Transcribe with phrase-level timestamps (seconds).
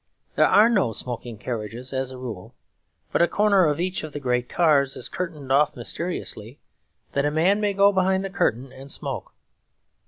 [0.35, 2.55] There are no smoking carriages, as a rule;
[3.11, 6.57] but a corner of each of the great cars is curtained off mysteriously,
[7.11, 9.31] that a man may go behind the curtain and smoke.